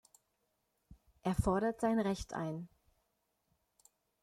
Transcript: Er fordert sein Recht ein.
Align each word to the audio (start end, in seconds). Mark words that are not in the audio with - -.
Er 1.21 1.35
fordert 1.35 1.79
sein 1.79 1.99
Recht 1.99 2.33
ein. 2.33 2.67